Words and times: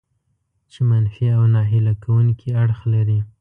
چې 0.71 0.79
منفي 0.89 1.27
او 1.37 1.43
ناهیله 1.53 1.93
کوونکي 2.03 2.49
اړخ 2.61 2.79
لري. 2.93 3.19